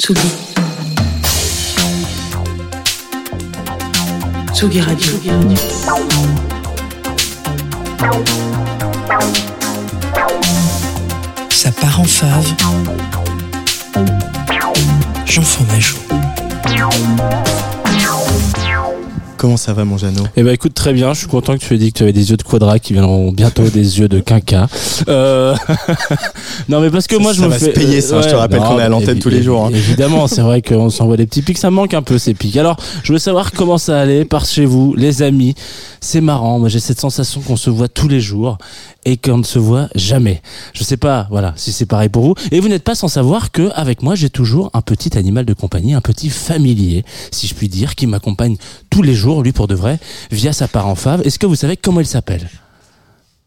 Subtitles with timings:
[0.00, 0.20] Tsugi.
[4.54, 5.12] Tsugi Radio.
[11.50, 12.46] Ça part en fave.
[15.26, 15.98] J'en ma joue.
[19.40, 20.24] Comment ça va, mon Jeannot?
[20.36, 21.14] Eh ben, écoute, très bien.
[21.14, 22.92] Je suis content que tu aies dit que tu avais des yeux de quadra qui
[22.92, 24.68] viendront bientôt des yeux de quinca.
[25.08, 25.54] Euh...
[26.68, 27.64] non, mais parce que moi, je ça me va fais.
[27.64, 28.20] se payer, ça.
[28.20, 29.64] je te rappelle qu'on est à l'antenne tous les jours.
[29.64, 29.70] hein.
[29.72, 31.56] Évidemment, c'est vrai qu'on s'envoie des petits pics.
[31.56, 32.58] Ça manque un peu ces pics.
[32.58, 35.54] Alors, je veux savoir comment ça allait par chez vous, les amis.
[36.02, 36.58] C'est marrant.
[36.58, 38.58] Moi, j'ai cette sensation qu'on se voit tous les jours
[39.04, 40.42] et qu'on ne se voit jamais.
[40.74, 42.34] Je sais pas, voilà, si c'est pareil pour vous.
[42.52, 45.54] Et vous n'êtes pas sans savoir que, avec moi, j'ai toujours un petit animal de
[45.54, 48.56] compagnie, un petit familier, si je puis dire, qui m'accompagne
[48.90, 49.98] tous les jours, lui pour de vrai,
[50.30, 51.22] via sa part en fave.
[51.26, 52.48] Est-ce que vous savez comment il s'appelle?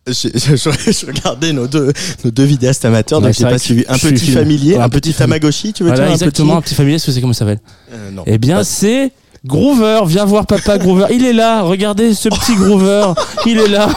[0.08, 1.94] Je, je- je- je regardais nos deux,
[2.26, 3.86] nos deux vidéastes amateurs, Ouais, donc j'ai pas suivi.
[3.88, 6.96] Un petit familier, un petit Tamagotchi, tu veux Voilà, dire exactement, un petit petit familier,
[6.96, 7.62] est-ce que c'est comment ça s'appelle?
[7.94, 8.24] Euh, Non.
[8.26, 9.12] Eh bien, c'est
[9.46, 10.02] Groover.
[10.08, 11.06] Viens voir papa Groover.
[11.12, 11.62] Il est là.
[11.64, 13.14] Regardez ce petit Groover.
[13.46, 13.90] Il est là.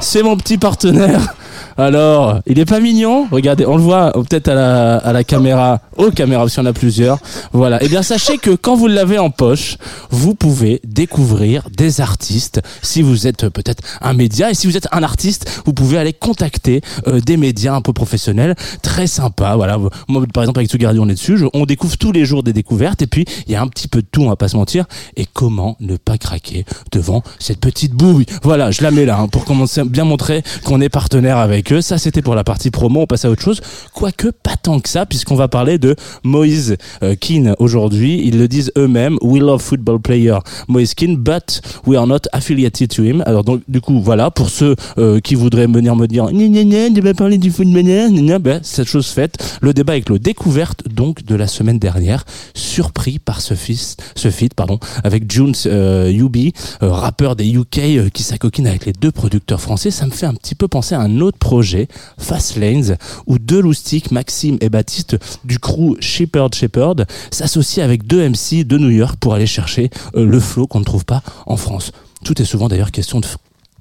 [0.00, 1.34] C'est mon petit partenaire.
[1.76, 5.80] Alors, il est pas mignon Regardez, on le voit peut-être à la, à la caméra,
[5.96, 7.18] aux caméras, si on a plusieurs.
[7.52, 7.78] Voilà.
[7.82, 9.76] Eh bien, sachez que quand vous l'avez en poche,
[10.10, 12.60] vous pouvez découvrir des artistes.
[12.82, 15.98] Si vous êtes euh, peut-être un média et si vous êtes un artiste, vous pouvez
[15.98, 19.56] aller contacter euh, des médias un peu professionnels, très sympas.
[19.56, 19.78] Voilà.
[20.08, 21.38] Moi, par exemple, avec Tsugardi, on est dessus.
[21.54, 24.02] On découvre tous les jours des découvertes et puis il y a un petit peu
[24.02, 24.86] de tout, on va pas se mentir.
[25.16, 28.26] Et comment ne pas craquer devant cette petite bouille?
[28.42, 31.69] Voilà, je la mets là hein, pour commencer à bien montrer qu'on est partenaire avec
[31.72, 31.80] eux.
[31.80, 33.00] Ça, c'était pour la partie promo.
[33.02, 33.60] On passe à autre chose.
[33.94, 38.22] Quoique pas tant que ça, puisqu'on va parler de Moïse euh, Keane aujourd'hui.
[38.24, 39.18] Ils le disent eux-mêmes.
[39.22, 43.22] We love football player Moïse Keane, but we are not affiliated to him.
[43.26, 47.14] Alors donc du coup voilà pour ceux euh, qui voudraient venir me dire tu vas
[47.14, 49.58] parler du football, ben, cette chose faite.
[49.60, 54.30] Le débat avec le découverte donc de la semaine dernière, surpris par ce fils, ce
[54.30, 58.92] feat pardon avec Junes euh, Yubi, euh, rappeur des UK euh, qui s'acoquine avec les
[58.92, 59.90] deux producteurs français.
[59.90, 62.96] Ça me fait un petit peu penser à un autre projet, Fast Lanes,
[63.26, 68.78] où deux loustiques, Maxime et Baptiste du crew Shepherd Shepherd s'associent avec deux MC de
[68.78, 71.90] New York pour aller chercher euh, le flow qu'on ne trouve pas en France.
[72.24, 73.26] Tout est souvent d'ailleurs question de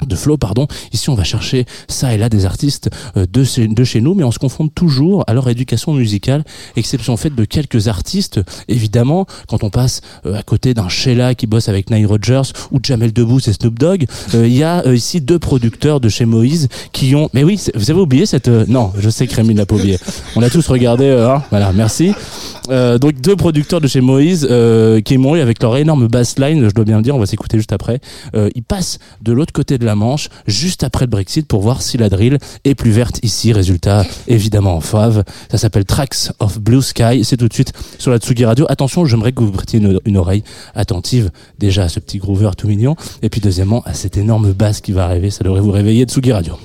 [0.06, 0.68] de flow pardon.
[0.94, 4.14] Ici on va chercher ça et là des artistes euh, de, chez, de chez nous
[4.16, 6.44] mais on se confronte toujours à leur éducation musicale
[6.76, 8.40] exception faite de quelques artistes.
[8.68, 12.80] Évidemment quand on passe euh, à côté d'un Sheila qui bosse avec Nile Rodgers ou
[12.82, 14.06] Jamel Debbouze et Snoop Dogg
[14.36, 17.60] euh, il y a euh, ici deux producteurs de chez Moïse qui ont mais oui
[17.76, 19.98] vous avez oublié cette euh, non je sais que Rémi l'a pas oublié.
[20.36, 22.14] On a tous regardé euh, hein, voilà merci.
[22.70, 26.68] Euh, donc deux producteurs de chez Moïse euh, qui m'ont eu avec leur énorme bassline,
[26.70, 28.00] je dois bien le dire, on va s'écouter juste après.
[28.36, 31.82] Euh, ils passent de l'autre côté de la Manche, juste après le Brexit, pour voir
[31.82, 33.54] si la drill est plus verte ici.
[33.54, 35.24] Résultat, évidemment en fave.
[35.52, 37.24] Ça s'appelle Tracks of Blue Sky.
[37.24, 38.66] C'est tout de suite sur la Tsugi Radio.
[38.70, 40.44] Attention, j'aimerais que vous prêtiez une, oreille
[40.76, 44.82] attentive déjà à ce petit groover tout mignon, et puis deuxièmement à cette énorme basse
[44.82, 45.30] qui va arriver.
[45.30, 46.58] Ça devrait vous réveiller Tsugi Radio.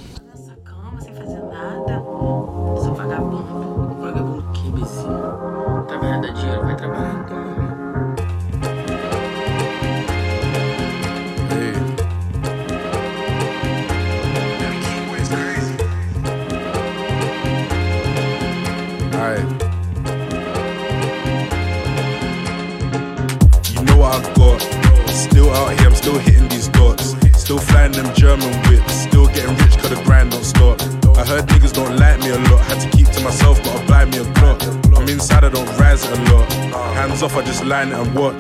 [27.95, 28.93] Them German whips.
[29.07, 30.81] Still getting rich cause the grind don't stop.
[31.17, 32.61] I heard niggas don't like me a lot.
[32.67, 34.63] Had to keep to myself, gotta buy me a clock.
[34.97, 36.51] I'm inside, I don't rise a lot.
[36.95, 38.35] Hands off, I just line it and what?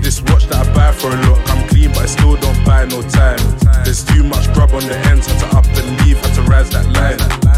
[0.00, 1.38] This watch that I buy for a lot.
[1.50, 3.40] I'm clean, but I still don't buy no time.
[3.84, 5.26] There's too much grub on the ends.
[5.26, 7.49] Had to up and leave, had to rise that line.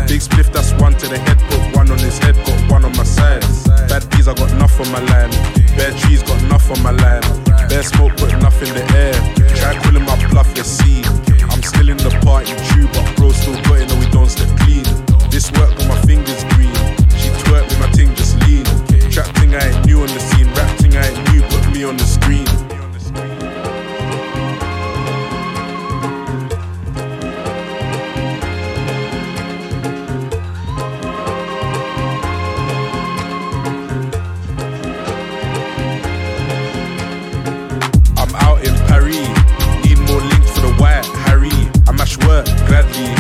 [42.73, 43.13] Gladly.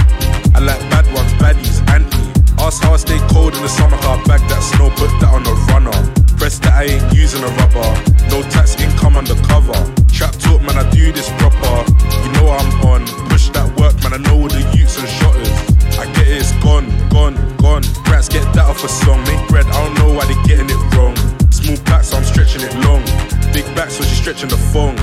[0.56, 2.25] I like bad ones, baddies, anti.
[2.56, 4.16] Ask how I stay cold in the summer car.
[4.25, 5.93] Bag that snow, put that on a runner.
[6.40, 7.84] Press that I ain't using a rubber.
[8.32, 9.76] No tax income undercover.
[10.08, 11.76] Trap talk, man, I do this proper.
[12.25, 13.02] You know I'm on.
[13.28, 15.52] Push that work, man, I know all the youths and shotters.
[16.00, 17.84] I get it, it's gone, gone, gone.
[18.08, 19.20] Rats get that off a song.
[19.28, 21.12] Make bread, I don't know why they getting it wrong.
[21.52, 23.04] Small back, so I'm stretching it long.
[23.52, 24.96] Big backs, so she's stretching the phone.